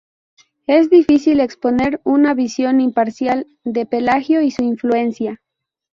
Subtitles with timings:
[0.65, 5.39] Es difícil exponer una visión imparcial de Pelagio y su influencia.